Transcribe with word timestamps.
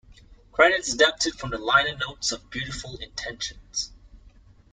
Credits 0.51 0.91
adapted 0.93 1.35
from 1.35 1.51
the 1.51 1.59
liner 1.59 1.95
notes 1.95 2.31
of 2.31 2.49
"Beautiful 2.49 2.95
Intentions". 2.97 3.91